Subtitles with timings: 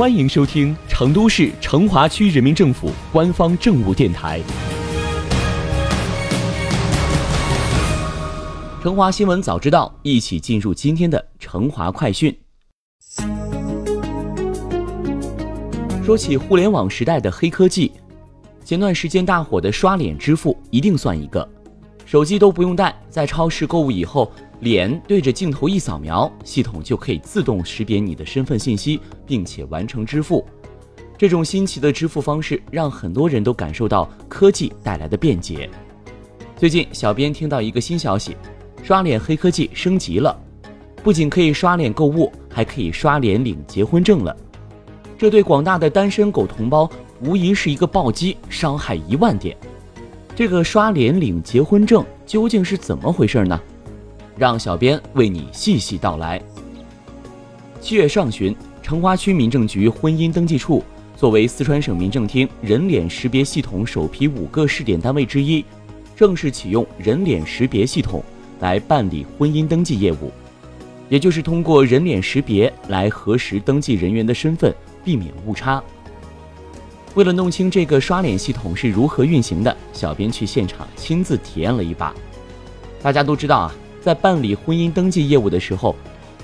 [0.00, 4.40] 欢迎收听成都市成华区人民政府官方政务电台
[8.82, 12.34] 《成华新闻早知道》，一起进入今天的成华快讯。
[16.02, 17.92] 说起互联网时代的黑科技，
[18.64, 21.46] 前段时间大火的刷脸支付一定算一个。
[22.06, 30.46] 手机都不用带，在超市购物以后，脸对着镜头一扫描，系统就可以自动识别你的身份信息，并且完成支付。
[31.16, 35.68] 这种新奇的支付方式让很多人都感受到科技带来的便捷。
[36.56, 38.36] 最近，小编听到一个新消息，
[38.82, 40.38] 刷脸黑科技升级了，
[41.02, 44.36] 不仅可以刷脸购物，还可以刷脸领结婚证了。
[45.18, 46.88] 这对广大的单身狗同胞
[47.22, 49.56] 无疑是一个暴击，伤害一万点。
[50.34, 53.60] 这个刷脸领结婚证究竟是怎么回事呢？
[54.40, 56.40] 让小编为你细细道来。
[57.78, 60.82] 七月上旬，成华区民政局婚姻登记处
[61.14, 65.62] 作为四川省民政厅人脸识别系统首批五个试点单位之一，
[66.16, 68.24] 正式启用人脸识别系统
[68.60, 70.32] 来办理婚姻登记业务，
[71.10, 75.82] 也就是通过人脸识别来核实登记人员的身份，避免误差。
[77.14, 82.14] 为了弄清这个刷脸系统是如何运行的，小编去现场亲自体验了一把。
[83.02, 85.94] 大家都知道啊，在办理婚姻登记业务的时候，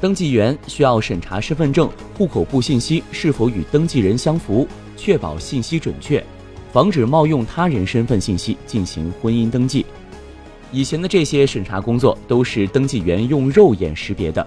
[0.00, 6.22] 登记员需要审查身份证、户口簿信息是否与登记人相符，确保信息准确，
[6.72, 9.86] 防止冒用他人身份信息进行婚姻登记。
[10.70, 14.46] 以前的这些审查工作都是登记员用肉眼识别的，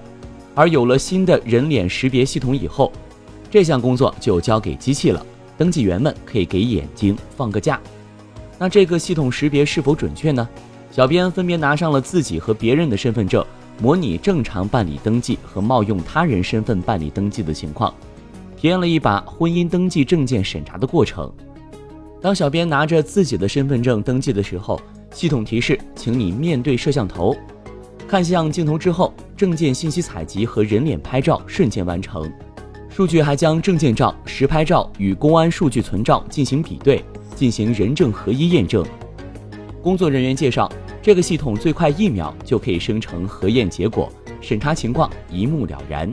[0.53, 2.91] 而有了新的人脸识别系统以后，
[3.49, 5.25] 这项工作就交给机器了。
[5.57, 7.81] 登记员们可以给眼睛放个假，
[8.57, 10.47] 那这个系统识别是否准确呢？
[10.91, 13.45] 小编分别拿上了自己和别人的身份证，
[13.81, 17.93] 模拟正常办理登记和冒用他人身份办理登记的情况，
[18.57, 21.31] 体验了一把婚姻登记证件审查的过程。
[22.21, 24.81] 当小编拿着自己的身份证登记的时候，
[25.13, 27.33] 系统提示，请你面对摄像头，
[28.07, 32.29] 看向镜头之后，证件信息采集和人脸拍照瞬间完成。
[32.89, 37.01] 数据还将证件照、实拍照与公安数据存照进行比对，
[37.35, 38.83] 进行人证合一验证。
[39.81, 40.69] 工作人员介绍，
[41.01, 44.11] 这个系统最快一秒就可以生成核验结果，
[44.41, 46.11] 审查情况一目了然。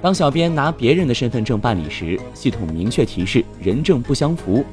[0.00, 4.64] 当小编拿别人的身份证办理时，系统明确提示人证不相符。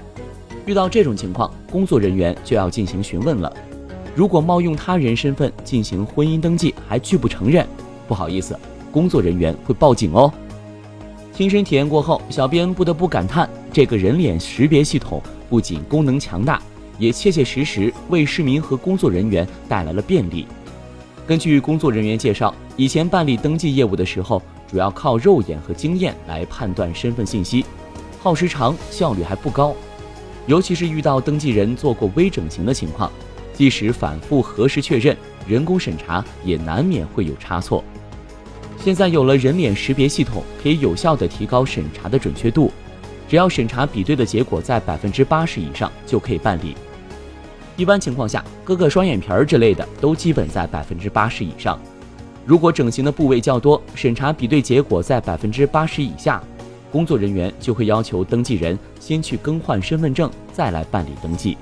[0.66, 3.52] 遇到这种情况，工作人员就要进行询问了。
[4.16, 7.68] 如果冒用他人身份进行婚姻登记还拒不承认，
[8.08, 8.58] 不好意思，
[8.92, 10.32] 工作人员会报警哦。
[11.34, 16.62] 亲身体验过后，小编不得不感叹，这个人脸识别系统不仅功能强大，
[17.00, 20.46] 也切切实实为市民和工作人员带来了便利。
[21.26, 27.66] 根据工作人员介绍，以前办理登记业务的时候，主要靠肉眼和经验来判断身份信息，
[28.20, 29.76] 耗时长，效率还不高。
[30.46, 33.12] 尤其是遇到登记人做过微整形的情况，
[33.54, 35.16] 即使反复核实确认，
[35.48, 37.84] 人工审查也难免会有差错。
[38.84, 42.72] 现在有了人脸识别系统，可以有效的提高审查的准确度。
[43.28, 46.76] 只要审查比对的结果在百分之八十以上，就可以办理。
[47.80, 51.80] 一般情况下，割个双眼皮儿之类的都基本在百分之八十以上。
[52.46, 56.44] 如果整形的部位较多，审查比对结果在百分之八十以下，
[56.92, 61.58] 工作人员就会要求登记人先去更换身份证，再来办理登记。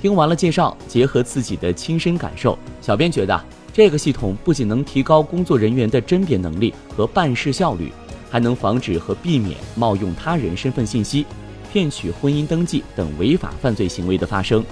[0.00, 3.40] 听完了介绍，结合自己的亲身感受，小编觉得。
[3.72, 7.92] 这个系统不仅能提高工作人员的甄别能力和办事效率，
[8.28, 11.24] 还能防止和避免冒用他人身份信息、
[11.72, 14.64] 骗取婚姻登记等违法犯罪行为的发生，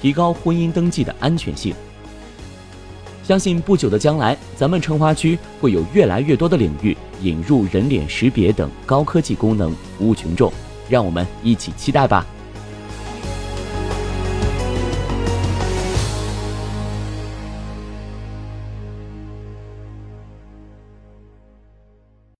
[0.00, 1.74] 提高婚姻登记的安全性。
[3.22, 10.52] 相信不久的将来，咱们成华区会有越来越多的领域引入人脸识别等高科技功能，服务群众。
[10.88, 12.24] 让我们一起期待吧。